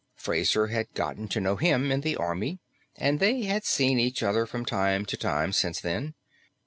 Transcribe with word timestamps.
Fraser 0.15 0.65
had 0.69 0.91
gotten 0.95 1.27
to 1.27 1.39
know 1.39 1.57
him 1.57 1.91
in 1.91 2.01
the 2.01 2.15
army, 2.15 2.59
and 2.95 3.19
they 3.19 3.43
had 3.43 3.63
seen 3.63 3.99
each 3.99 4.23
other 4.23 4.47
from 4.47 4.65
time 4.65 5.05
to 5.05 5.15
time 5.15 5.53
since 5.53 5.79
then. 5.79 6.15